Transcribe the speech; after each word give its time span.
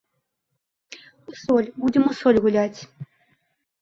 У 1.31 1.35
соль, 1.41 1.69
будзем 1.83 2.03
у 2.13 2.17
соль 2.21 2.43
гуляць! 2.47 2.79